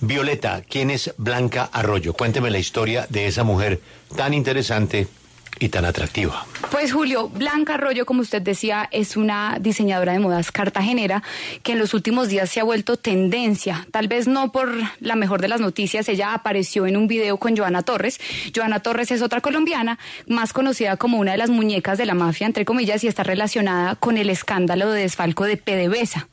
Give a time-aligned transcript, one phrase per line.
[0.00, 2.12] Violeta, ¿quién es Blanca Arroyo?
[2.12, 3.80] Cuénteme la historia de esa mujer
[4.16, 5.08] tan interesante
[5.58, 6.46] y tan atractiva.
[6.70, 11.22] Pues Julio, Blanca Arroyo, como usted decía, es una diseñadora de modas cartagenera
[11.62, 15.40] que en los últimos días se ha vuelto tendencia, tal vez no por la mejor
[15.40, 18.20] de las noticias, ella apareció en un video con Joana Torres.
[18.54, 22.46] Joana Torres es otra colombiana, más conocida como una de las muñecas de la mafia,
[22.46, 26.28] entre comillas, y está relacionada con el escándalo de desfalco de PDVSA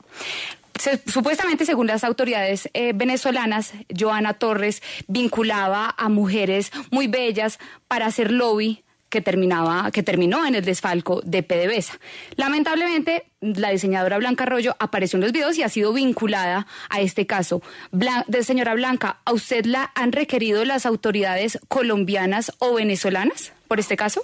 [1.06, 7.58] supuestamente, según las autoridades eh, venezolanas, Joana Torres vinculaba a mujeres muy bellas
[7.88, 8.82] para hacer lobby
[9.12, 11.98] que terminaba, que terminó en el desfalco de PDVSA.
[12.36, 17.26] Lamentablemente, la diseñadora Blanca Arroyo apareció en los videos y ha sido vinculada a este
[17.26, 17.60] caso.
[17.90, 23.96] de señora Blanca, ¿a usted la han requerido las autoridades colombianas o venezolanas por este
[23.98, 24.22] caso?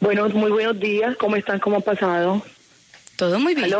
[0.00, 1.16] Bueno, muy buenos días.
[1.16, 1.58] ¿Cómo están?
[1.58, 2.42] ¿Cómo ha pasado?
[3.16, 3.70] Todo muy bien.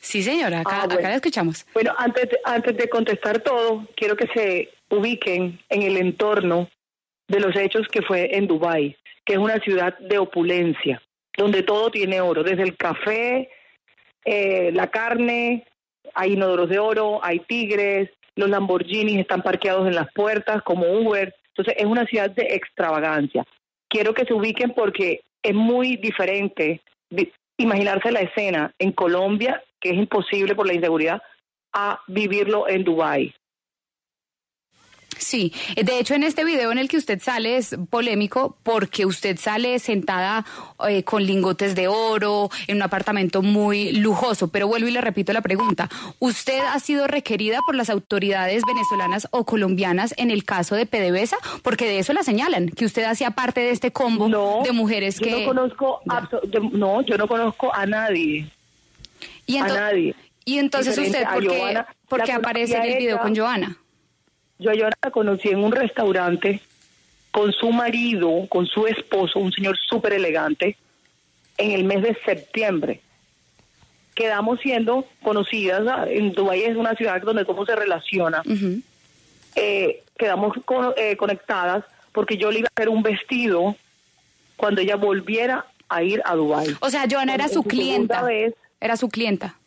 [0.00, 1.66] Sí, señora, acá, ah, la escuchamos.
[1.74, 6.68] Bueno, antes de, antes de contestar todo, quiero que se ubiquen en el entorno
[7.28, 11.02] de los hechos que fue en Dubái, que es una ciudad de opulencia,
[11.36, 13.50] donde todo tiene oro, desde el café,
[14.24, 15.66] eh, la carne,
[16.14, 21.34] hay inodoros de oro, hay tigres, los Lamborghinis están parqueados en las puertas como Uber,
[21.48, 23.44] entonces es una ciudad de extravagancia.
[23.88, 26.80] Quiero que se ubiquen porque es muy diferente
[27.58, 31.22] imaginarse la escena en Colombia, que es imposible por la inseguridad,
[31.72, 33.34] a vivirlo en Dubái.
[35.20, 39.38] Sí, de hecho en este video en el que usted sale es polémico porque usted
[39.38, 40.46] sale sentada
[40.88, 45.32] eh, con lingotes de oro en un apartamento muy lujoso, pero vuelvo y le repito
[45.34, 50.74] la pregunta, ¿usted ha sido requerida por las autoridades venezolanas o colombianas en el caso
[50.74, 51.36] de PDVSA?
[51.62, 55.26] Porque de eso la señalan, que usted hacía parte de este combo de mujeres yo
[55.26, 55.40] que...
[55.42, 56.00] No conozco,
[56.72, 58.50] no, yo no conozco a nadie.
[59.50, 60.14] ¿Y a nadie.
[60.44, 61.24] Y entonces usted,
[62.08, 63.76] ¿por qué, aparece en el video con Joana?
[64.58, 66.60] Yo a Joana la conocí en un restaurante
[67.30, 70.76] con su marido, con su esposo, un señor súper elegante,
[71.58, 73.00] en el mes de septiembre.
[74.14, 78.42] Quedamos siendo conocidas, en Dubái es una ciudad donde todo se relaciona.
[79.54, 80.56] Eh, quedamos
[80.96, 83.76] eh, conectadas porque yo le iba a hacer un vestido
[84.56, 86.76] cuando ella volviera a ir a Dubái.
[86.80, 88.24] O sea, Joana era su clienta.
[88.80, 89.60] Era su clienta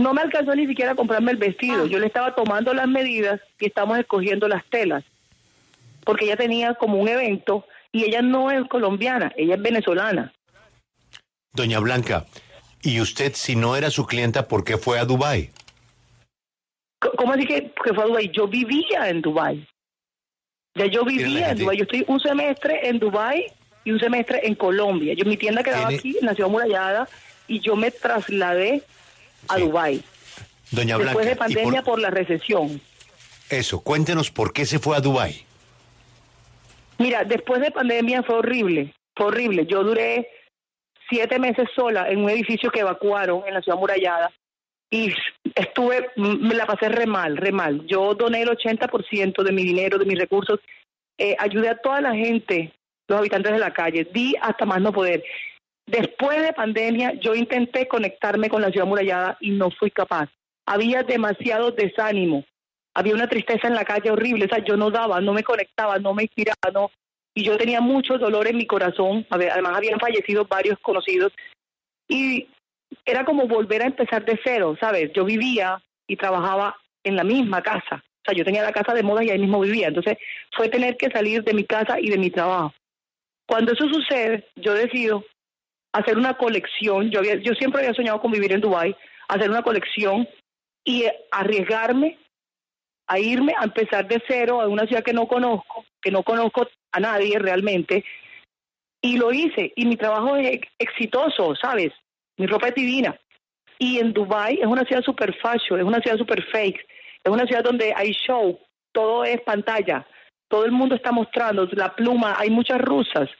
[0.00, 1.84] no me alcanzó ni siquiera a comprarme el vestido.
[1.84, 1.88] Ah.
[1.88, 5.04] Yo le estaba tomando las medidas y estamos escogiendo las telas.
[6.04, 10.32] Porque ella tenía como un evento y ella no es colombiana, ella es venezolana.
[11.52, 12.26] Doña Blanca,
[12.82, 15.50] ¿y usted si no era su clienta, por qué fue a Dubái?
[17.16, 18.30] ¿Cómo así que, fue a Dubái?
[18.30, 19.66] Yo vivía en Dubái.
[20.74, 21.78] Ya yo vivía en Dubái.
[21.78, 23.46] Yo estoy un semestre en Dubái
[23.84, 25.14] y un semestre en Colombia.
[25.14, 27.08] Yo mi tienda quedaba aquí en la ciudad murallada
[27.50, 28.82] y yo me trasladé
[29.48, 30.02] a Dubái.
[30.70, 31.18] Doña Blanca.
[31.18, 31.98] Después de pandemia por...
[31.98, 32.80] la recesión.
[33.50, 35.44] Eso, cuéntenos por qué se fue a Dubái.
[36.98, 39.66] Mira, después de pandemia fue horrible, fue horrible.
[39.66, 40.28] Yo duré
[41.08, 44.30] siete meses sola en un edificio que evacuaron en la ciudad murallada
[44.88, 45.12] y
[45.56, 47.84] estuve, me la pasé re mal, re mal.
[47.86, 50.60] Yo doné el 80% de mi dinero, de mis recursos,
[51.18, 52.72] eh, ayudé a toda la gente,
[53.08, 55.24] los habitantes de la calle, di hasta más no poder.
[55.90, 60.28] Después de pandemia, yo intenté conectarme con la ciudad murallada y no fui capaz.
[60.64, 62.44] Había demasiado desánimo,
[62.94, 65.98] había una tristeza en la calle horrible, o sea, yo no daba, no me conectaba,
[65.98, 66.92] no me inspiraba, no.
[67.34, 71.32] Y yo tenía mucho dolor en mi corazón, además habían fallecido varios conocidos.
[72.06, 72.46] Y
[73.04, 75.10] era como volver a empezar de cero, ¿sabes?
[75.12, 77.96] Yo vivía y trabajaba en la misma casa.
[77.96, 79.88] O sea, yo tenía la casa de moda y ahí mismo vivía.
[79.88, 80.18] Entonces,
[80.52, 82.72] fue tener que salir de mi casa y de mi trabajo.
[83.46, 85.24] Cuando eso sucede, yo decido
[85.92, 87.10] hacer una colección.
[87.10, 88.94] Yo, había, yo siempre había soñado con vivir en Dubái,
[89.28, 90.28] hacer una colección
[90.84, 92.18] y arriesgarme
[93.06, 96.66] a irme a empezar de cero a una ciudad que no conozco, que no conozco
[96.92, 98.04] a nadie realmente.
[99.02, 101.92] Y lo hice y mi trabajo es exitoso, ¿sabes?
[102.36, 103.18] Mi ropa es divina.
[103.78, 106.86] Y en Dubai es una ciudad super fashion, es una ciudad super fake,
[107.24, 108.58] es una ciudad donde hay show,
[108.92, 110.06] todo es pantalla,
[110.48, 113.30] todo el mundo está mostrando la pluma, hay muchas rusas,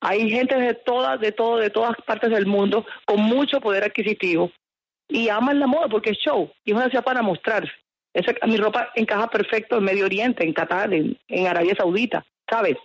[0.00, 4.50] hay gente de todas, de todo, de todas partes del mundo con mucho poder adquisitivo
[5.08, 7.72] y aman la moda porque es show y es una ciudad para mostrarse.
[8.12, 12.76] Esa, mi ropa encaja perfecto en Medio Oriente, en Qatar, en, Arabia Saudita, ¿sabes?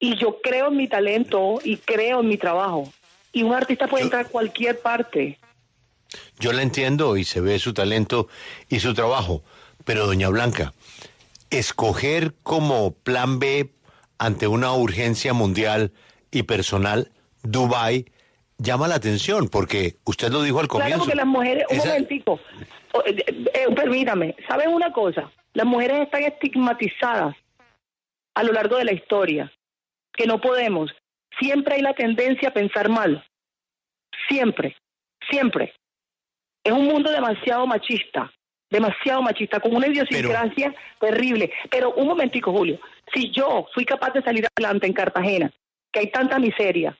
[0.00, 2.92] Y yo creo en mi talento y creo en mi trabajo.
[3.32, 5.38] Y un artista puede entrar a cualquier parte.
[6.40, 8.28] Yo la entiendo y se ve su talento
[8.68, 9.42] y su trabajo,
[9.84, 10.72] pero doña Blanca,
[11.50, 13.70] escoger como plan B
[14.18, 15.92] ante una urgencia mundial
[16.30, 17.10] y personal,
[17.42, 18.06] Dubai
[18.58, 21.04] llama la atención porque usted lo dijo al comienzo.
[21.04, 22.40] Claro, porque las mujeres, un momentico,
[23.06, 25.30] eh, eh, permítame, ¿saben una cosa?
[25.58, 27.34] las mujeres están estigmatizadas
[28.34, 29.52] a lo largo de la historia,
[30.12, 30.94] que no podemos.
[31.40, 33.26] Siempre hay la tendencia a pensar mal.
[34.28, 34.76] Siempre,
[35.28, 35.74] siempre.
[36.62, 38.32] Es un mundo demasiado machista,
[38.70, 41.52] demasiado machista, con una idiosincrasia terrible.
[41.70, 42.78] Pero un momentico, Julio,
[43.12, 45.50] si yo fui capaz de salir adelante en Cartagena,
[45.92, 46.96] que hay tanta miseria,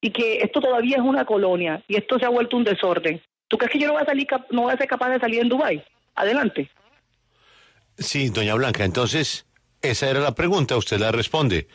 [0.00, 3.56] y que esto todavía es una colonia, y esto se ha vuelto un desorden, ¿tú
[3.56, 5.48] crees que yo no voy a, salir, no voy a ser capaz de salir en
[5.48, 5.82] Dubái?
[6.14, 6.70] Adelante.
[7.96, 9.46] Sí, doña Blanca, entonces
[9.84, 11.68] esa era la pregunta, usted la responde.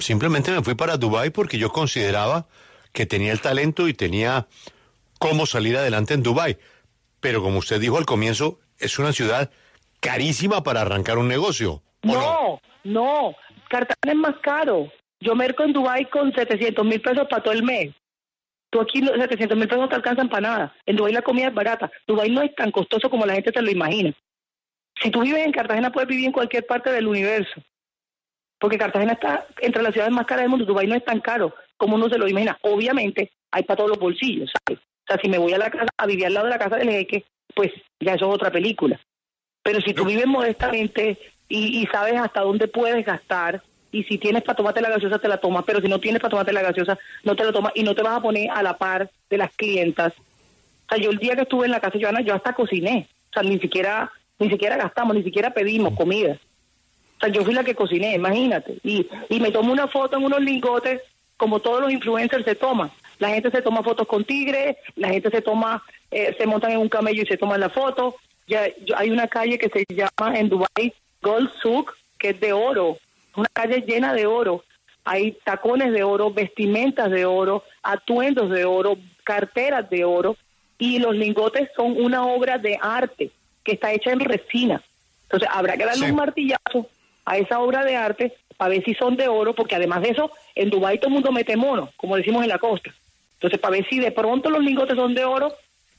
[0.00, 2.46] Simplemente me fui para Dubái porque yo consideraba
[2.92, 4.48] que tenía el talento y tenía
[5.18, 6.58] cómo salir adelante en Dubái.
[7.20, 9.50] Pero como usted dijo al comienzo, es una ciudad
[10.00, 11.82] carísima para arrancar un negocio.
[12.02, 13.34] No, no,
[13.68, 14.90] Cartagena es más caro.
[15.22, 17.94] Yo merco en Dubái con 700 mil pesos para todo el mes.
[18.70, 20.76] Tú aquí 700 mil pesos no te alcanzan para nada.
[20.84, 21.90] En Dubái la comida es barata.
[22.08, 24.12] Dubái no es tan costoso como la gente se lo imagina.
[25.00, 27.62] Si tú vives en Cartagena, puedes vivir en cualquier parte del universo.
[28.58, 30.64] Porque Cartagena está entre las ciudades más caras del mundo.
[30.64, 32.58] Dubái no es tan caro como uno se lo imagina.
[32.62, 34.80] Obviamente, hay para todos los bolsillos, ¿sabes?
[34.80, 36.76] O sea, si me voy a la casa, a vivir al lado de la casa
[36.76, 37.24] del jeque,
[37.54, 37.70] pues
[38.00, 39.00] ya eso es otra película.
[39.62, 44.56] Pero si tú vives modestamente y, sabes hasta dónde puedes gastar, y si tienes para
[44.56, 47.36] tomarte la gaseosa, te la tomas, pero si no tienes para tomarte la gaseosa, no
[47.36, 50.14] te la tomas y no te vas a poner a la par de las clientas.
[50.16, 53.06] O sea, yo el día que estuve en la casa de Joana, yo hasta cociné.
[53.30, 56.38] O sea, ni siquiera, ni siquiera gastamos, ni siquiera pedimos comida.
[57.16, 58.78] O sea, yo fui la que cociné, imagínate.
[58.82, 61.02] Y, y me tomo una foto en unos lingotes,
[61.36, 62.90] como todos los influencers se toman.
[63.18, 66.78] La gente se toma fotos con tigres, la gente se toma, eh, se montan en
[66.78, 68.16] un camello y se toman la foto.
[68.48, 68.66] Ya,
[68.96, 72.98] hay una calle que se llama en Dubai Gold Souk, que es de oro,
[73.36, 74.64] una calle llena de oro.
[75.04, 80.36] Hay tacones de oro, vestimentas de oro, atuendos de oro, carteras de oro
[80.78, 83.30] y los lingotes son una obra de arte
[83.64, 84.82] que está hecha en resina.
[85.24, 86.88] Entonces habrá que darle un martillazo
[87.24, 90.30] a esa obra de arte para ver si son de oro, porque además de eso,
[90.54, 92.92] en Dubái todo el mundo mete mono, como decimos en la costa.
[93.34, 95.52] Entonces, para ver si de pronto los lingotes son de oro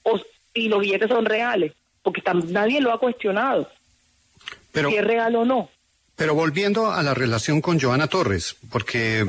[0.04, 0.20] o,
[0.54, 3.70] y los billetes son reales, porque nadie lo ha cuestionado,
[4.72, 5.70] pero, si es real o no.
[6.15, 9.27] Pero volviendo a la relación con Joana Torres, porque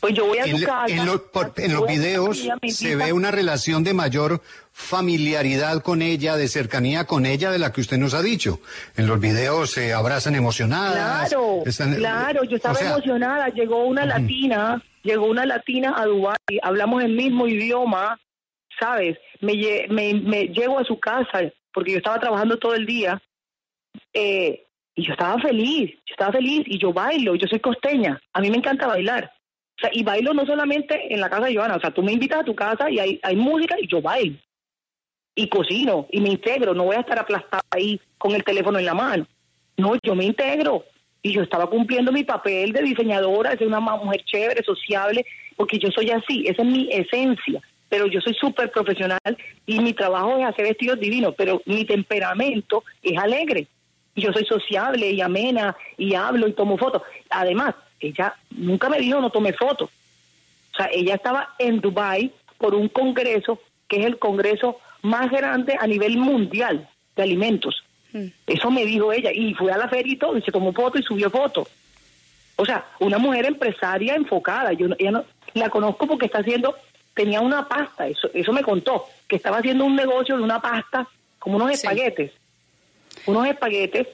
[0.00, 4.40] pues yo voy a en, en, los videos se ve una relación de mayor
[4.72, 8.60] familiaridad con ella, de cercanía con ella, de la que usted nos ha dicho.
[8.96, 11.28] En los videos se abrazan emocionadas.
[11.28, 11.62] Claro,
[11.96, 13.48] claro, yo estaba emocionada.
[13.50, 18.18] Llegó una latina, llegó una latina a Dubái, hablamos el mismo idioma,
[18.78, 19.18] ¿sabes?
[19.40, 19.52] Me,
[19.90, 21.40] me, me llego a su casa,
[21.74, 23.20] porque yo estaba trabajando todo el día,
[24.14, 24.66] eh,
[25.00, 28.50] y yo estaba feliz, yo estaba feliz, y yo bailo, yo soy costeña, a mí
[28.50, 29.32] me encanta bailar.
[29.78, 32.12] O sea, y bailo no solamente en la casa de Joana, o sea, tú me
[32.12, 34.36] invitas a tu casa y hay, hay música y yo bailo.
[35.34, 38.84] Y cocino y me integro, no voy a estar aplastada ahí con el teléfono en
[38.84, 39.26] la mano.
[39.78, 40.84] No, yo me integro.
[41.22, 45.24] Y yo estaba cumpliendo mi papel de diseñadora, de ser una mujer chévere, sociable,
[45.56, 47.62] porque yo soy así, esa es mi esencia.
[47.88, 49.18] Pero yo soy súper profesional
[49.64, 53.66] y mi trabajo es hacer vestidos divinos, pero mi temperamento es alegre.
[54.14, 57.02] Y yo soy sociable y amena y hablo y tomo fotos.
[57.30, 59.90] Además, ella nunca me dijo no tome fotos.
[60.72, 65.76] O sea, ella estaba en Dubai por un congreso que es el congreso más grande
[65.78, 67.82] a nivel mundial de alimentos.
[68.12, 68.26] Mm.
[68.46, 69.32] Eso me dijo ella.
[69.32, 71.66] Y fue a la feria y todo, y se tomó foto y subió foto.
[72.56, 74.72] O sea, una mujer empresaria enfocada.
[74.72, 75.24] Yo ella no,
[75.54, 76.76] la conozco porque está haciendo,
[77.14, 81.08] tenía una pasta, eso, eso me contó, que estaba haciendo un negocio de una pasta,
[81.38, 82.32] como unos espaguetes.
[83.26, 84.06] Unos espaguetes,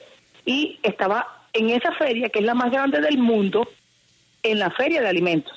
[0.44, 3.68] y estaba en esa feria, que es la más grande del mundo,
[4.42, 5.52] en la feria de alimentos.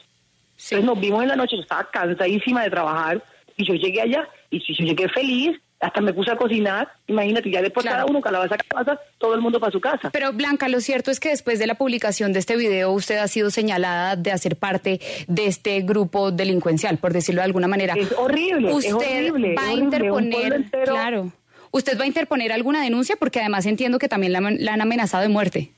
[0.53, 3.23] Entonces nos vimos en la noche, yo estaba cansadísima de trabajar
[3.55, 7.61] y yo llegué allá y yo llegué feliz, hasta me puse a cocinar, imagínate, ya
[7.61, 10.09] después cada uno calabaza a casa, todo el mundo para su casa.
[10.09, 13.27] Pero Blanca, lo cierto es que después de la publicación de este video, usted ha
[13.29, 17.93] sido señalada de hacer parte de este grupo delincuencial, por decirlo de alguna manera.
[17.93, 21.31] Es horrible, usted es horrible, va a interponer, claro,
[21.71, 25.29] usted va a interponer alguna denuncia porque además entiendo que también la han amenazado de
[25.29, 25.71] muerte.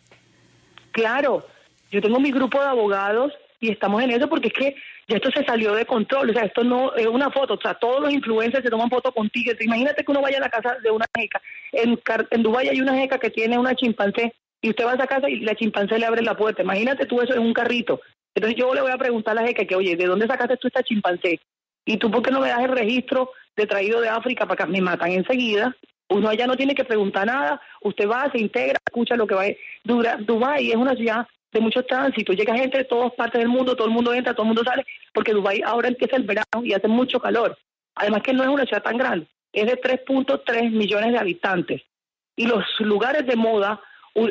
[0.91, 1.45] Claro,
[1.91, 4.75] yo tengo mi grupo de abogados y estamos en eso porque es que
[5.07, 7.73] ya esto se salió de control, o sea, esto no es una foto, o sea,
[7.75, 9.57] todos los influencers se toman fotos con tigres.
[9.61, 11.41] Imagínate que uno vaya a la casa de una jeca.
[11.71, 11.99] En,
[12.31, 15.29] en Dubái hay una jeca que tiene una chimpancé y usted va a esa casa
[15.29, 16.61] y la chimpancé le abre la puerta.
[16.61, 18.01] Imagínate tú eso en un carrito.
[18.33, 20.67] Entonces yo le voy a preguntar a la jeca que, oye, ¿de dónde sacaste tú
[20.67, 21.39] esta chimpancé?
[21.85, 24.71] ¿Y tú por qué no me das el registro de traído de África para que
[24.71, 25.75] me matan enseguida?
[26.09, 29.45] Uno allá no tiene que preguntar nada, usted va, se integra, escucha lo que va.
[29.83, 33.75] Dura, Dubái es una ciudad de mucho tránsito, llega gente de todas partes del mundo,
[33.75, 36.73] todo el mundo entra, todo el mundo sale, porque Dubái ahora empieza el verano y
[36.73, 37.57] hace mucho calor.
[37.95, 41.81] Además que no es una ciudad tan grande, es de 3.3 millones de habitantes
[42.35, 43.81] y los lugares de moda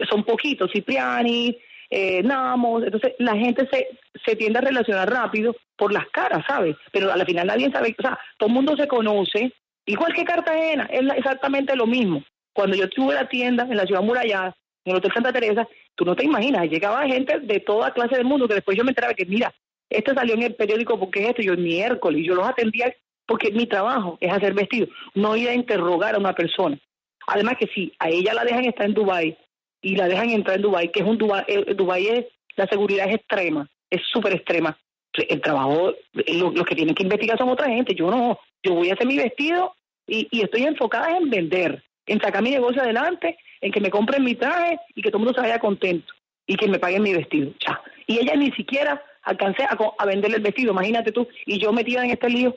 [0.09, 1.57] son poquitos, Cipriani,
[1.91, 3.89] eh, Namos, entonces la gente se,
[4.25, 6.77] se tiende a relacionar rápido por las caras, ¿sabes?
[6.93, 9.53] Pero a la final nadie sabe, o sea, todo el mundo se conoce,
[9.87, 12.23] igual que Cartagena, es exactamente lo mismo.
[12.53, 14.55] Cuando yo tuve la tienda en la ciudad murallada,
[14.85, 15.67] en el Hotel Santa Teresa,
[15.97, 18.91] tú no te imaginas, llegaba gente de toda clase del mundo, que después yo me
[18.91, 19.53] enteraba que, mira,
[19.89, 22.95] este salió en el periódico porque es esto, yo el miércoles, y yo los atendía
[23.27, 26.79] porque mi trabajo es hacer vestidos, no ir a interrogar a una persona.
[27.27, 29.37] Además que si a ella la dejan estar en Dubai
[29.83, 33.09] y la dejan entrar en Dubai, que es un Dubai, eh, Dubai es, la seguridad
[33.09, 34.79] es extrema, es súper extrema.
[35.13, 38.95] El trabajo, los que tienen que investigar son otra gente, yo no, yo voy a
[38.95, 39.75] hacer mi vestido
[40.07, 44.23] y, y estoy enfocada en vender, en sacar mi negocio adelante, en que me compren
[44.23, 46.13] mi traje y que todo el mundo se vaya contento
[46.47, 47.53] y que me paguen mi vestido.
[47.67, 47.81] Ya.
[48.07, 52.05] Y ella ni siquiera alcancé a, a venderle el vestido, imagínate tú, y yo metida
[52.05, 52.57] en este lío.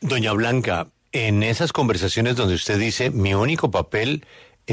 [0.00, 4.24] Doña Blanca, en esas conversaciones donde usted dice, mi único papel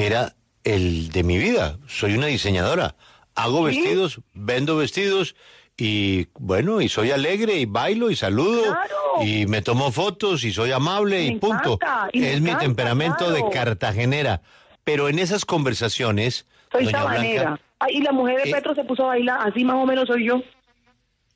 [0.06, 2.96] era el de mi vida, soy una diseñadora,
[3.36, 5.36] hago vestidos, vendo vestidos
[5.76, 8.78] y bueno, y soy alegre y bailo y saludo
[9.22, 11.80] y me tomo fotos y soy amable y punto.
[12.12, 14.42] es mi temperamento de cartagenera.
[14.84, 16.46] Pero en esas conversaciones...
[16.72, 17.60] Soy sabanera.
[17.90, 20.28] y la mujer de eh, Petro se puso a bailar, así más o menos soy
[20.28, 20.42] yo.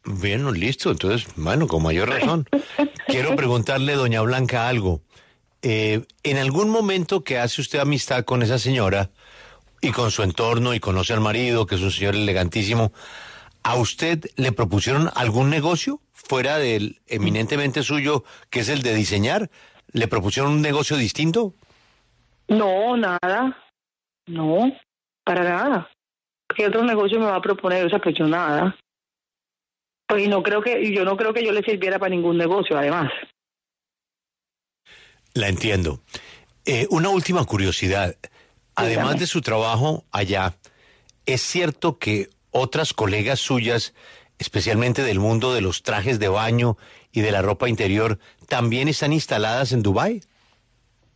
[0.06, 0.92] Bien, listo.
[0.92, 2.48] Entonces, bueno, con mayor razón.
[3.08, 5.02] Quiero preguntarle, doña Blanca, algo.
[5.62, 9.12] Eh, en algún momento que hace usted amistad con esa señora
[9.80, 12.92] y con su entorno y conoce al marido, que es un señor elegantísimo,
[13.64, 19.50] ¿a usted le propusieron algún negocio fuera del eminentemente suyo, que es el de diseñar?
[19.92, 21.54] ¿Le propusieron un negocio distinto?
[22.48, 23.58] No, nada.
[24.28, 24.72] No,
[25.24, 25.90] para nada.
[26.56, 27.86] ¿Qué otro negocio me va a proponer?
[27.86, 28.76] O sea, pues yo nada.
[30.08, 33.12] Pues no creo que, yo no creo que yo le sirviera para ningún negocio, además.
[35.34, 36.02] La entiendo.
[36.66, 38.16] Eh, una última curiosidad.
[38.76, 40.56] Además de su trabajo allá,
[41.26, 43.94] ¿es cierto que otras colegas suyas,
[44.40, 46.78] especialmente del mundo de los trajes de baño
[47.12, 50.22] y de la ropa interior, también están instaladas en Dubái?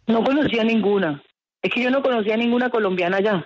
[0.07, 1.23] No conocía ninguna.
[1.61, 3.45] Es que yo no conocía ninguna colombiana allá.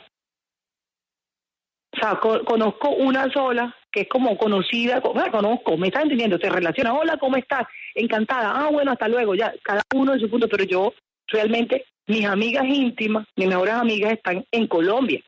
[1.93, 6.50] O sea, conozco una sola que es como conocida, bueno, conozco, me estás entendiendo, te
[6.50, 7.67] relaciona, hola, ¿cómo estás?
[7.96, 10.93] Encantada, ah, bueno, hasta luego, ya, cada uno en su punto, pero yo
[11.27, 15.22] realmente, mis amigas íntimas, mis mejores amigas están en Colombia.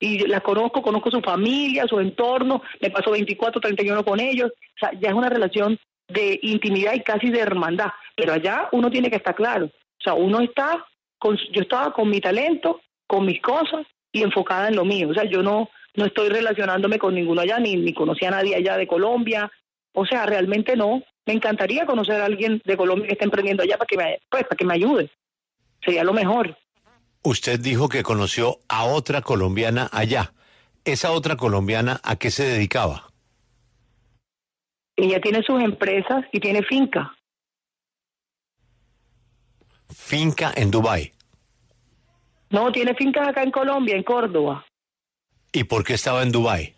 [0.00, 4.78] Y las conozco, conozco su familia, su entorno, me paso 24, 31 con ellos, o
[4.78, 9.08] sea, ya es una relación de intimidad y casi de hermandad, pero allá uno tiene
[9.08, 10.84] que estar claro, o sea, uno está,
[11.18, 15.14] con, yo estaba con mi talento, con mis cosas y enfocada en lo mío, o
[15.14, 18.76] sea, yo no, no estoy relacionándome con ninguno allá, ni, ni conocí a nadie allá
[18.76, 19.50] de Colombia.
[19.92, 21.02] O sea, realmente no.
[21.26, 24.42] Me encantaría conocer a alguien de Colombia que esté emprendiendo allá para que me, pues,
[24.44, 25.10] para que me ayude.
[25.82, 26.56] Sería lo mejor.
[27.22, 30.32] Usted dijo que conoció a otra colombiana allá.
[30.84, 33.10] ¿Esa otra colombiana a qué se dedicaba?
[34.96, 37.16] Ella tiene sus empresas y tiene finca.
[39.88, 41.12] ¿Finca en Dubái?
[42.50, 44.64] No, tiene fincas acá en Colombia, en Córdoba.
[45.54, 46.74] ¿Y por qué estaba en Dubái?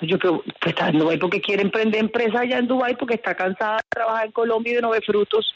[0.00, 3.36] Yo creo que está en Dubái porque quiere emprender empresa allá en Dubái porque está
[3.36, 5.54] cansada de trabajar en Colombia y de no ver frutos.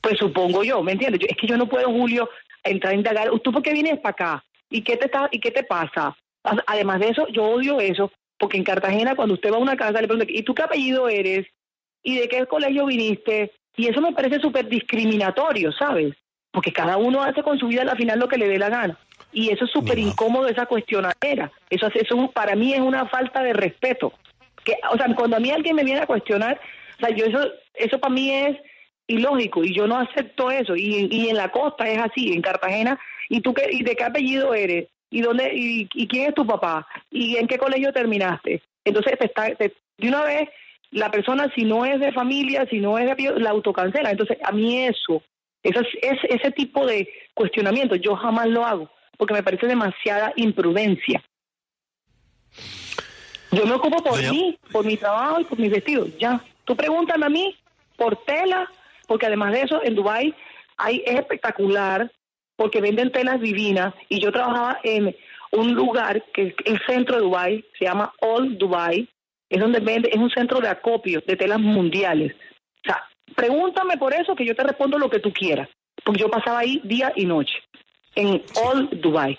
[0.00, 1.20] Pues supongo yo, ¿me entiendes?
[1.28, 2.30] es que yo no puedo, Julio,
[2.64, 3.30] entrar a indagar.
[3.40, 4.44] ¿Tú por qué vienes para acá?
[4.70, 6.16] ¿Y qué te está, y qué te pasa?
[6.66, 10.00] Además de eso, yo odio eso, porque en Cartagena cuando usted va a una casa
[10.00, 11.46] le pregunta, ¿y tú qué apellido eres?
[12.02, 13.52] ¿Y de qué colegio viniste?
[13.76, 16.14] Y eso me parece súper discriminatorio, ¿sabes?
[16.52, 18.98] Porque cada uno hace con su vida al final lo que le dé la gana.
[19.32, 21.52] Y eso es súper incómodo, esa cuestionadera.
[21.68, 24.12] Eso, eso para mí es una falta de respeto.
[24.64, 26.60] Que, o sea, cuando a mí alguien me viene a cuestionar,
[26.96, 27.38] o sea, yo eso,
[27.74, 28.56] eso para mí es
[29.06, 30.76] ilógico y yo no acepto eso.
[30.76, 32.98] Y, y en la costa es así, en Cartagena.
[33.28, 34.88] ¿Y tú qué, y de qué apellido eres?
[35.10, 36.86] ¿Y dónde y, y quién es tu papá?
[37.10, 38.62] ¿Y en qué colegio terminaste?
[38.84, 40.48] Entonces, te está, de una vez,
[40.90, 44.10] la persona, si no es de familia, si no es de apellido, la autocancela.
[44.10, 45.22] Entonces, a mí eso,
[45.62, 51.22] eso es, ese tipo de cuestionamiento, yo jamás lo hago porque me parece demasiada imprudencia.
[53.50, 56.42] Yo me ocupo por mí, por mi trabajo y por mis vestidos, ya.
[56.64, 57.56] Tú pregúntame a mí
[57.96, 58.70] por tela,
[59.06, 60.34] porque además de eso, en Dubai
[60.76, 62.10] hay, es espectacular,
[62.56, 65.14] porque venden telas divinas, y yo trabajaba en
[65.52, 69.08] un lugar que es el centro de Dubai, se llama All Dubai,
[69.48, 72.34] es donde vende, es un centro de acopio de telas mundiales.
[72.34, 73.02] O sea,
[73.34, 75.68] pregúntame por eso que yo te respondo lo que tú quieras,
[76.04, 77.54] porque yo pasaba ahí día y noche
[78.14, 79.38] en All Dubai.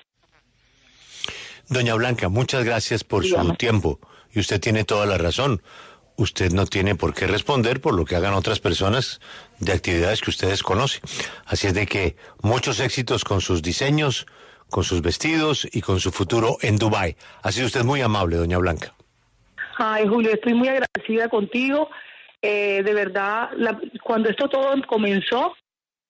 [1.68, 4.00] Doña Blanca, muchas gracias por su tiempo
[4.32, 5.62] y usted tiene toda la razón.
[6.16, 9.22] usted no tiene por qué responder por lo que hagan otras personas
[9.60, 11.02] de actividades que ustedes conocen.
[11.46, 14.26] Así es de que muchos éxitos con sus diseños,
[14.70, 17.16] con sus vestidos y con su futuro en Dubai.
[17.42, 18.94] Ha sido usted muy amable, doña Blanca.
[19.78, 21.90] Ay, Julio, estoy muy agradecida contigo.
[22.42, 23.52] Eh, de verdad,
[24.04, 25.56] cuando esto todo comenzó,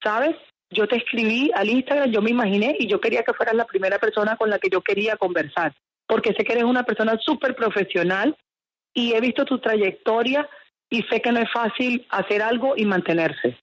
[0.04, 0.36] ¿sabes?
[0.72, 3.98] Yo te escribí al Instagram, yo me imaginé y yo quería que fueras la primera
[3.98, 5.74] persona con la que yo quería conversar,
[6.08, 8.38] porque sé que eres una persona súper profesional
[8.94, 10.48] y he visto tu trayectoria
[10.90, 13.58] y sé que no es fácil hacer algo y mantenerse.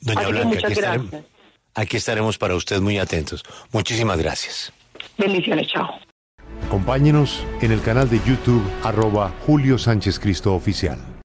[0.00, 1.04] Doña Blanca, muchas aquí, gracias.
[1.04, 1.30] Estaremos,
[1.74, 3.42] aquí estaremos para usted muy atentos.
[3.72, 4.72] Muchísimas gracias.
[5.18, 6.00] Bendiciones, chao.
[6.66, 11.15] Acompáñenos en el canal de YouTube arroba Julio Sánchez Cristo Oficial.